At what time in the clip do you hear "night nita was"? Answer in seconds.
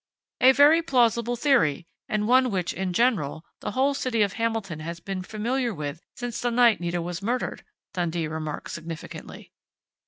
6.49-7.21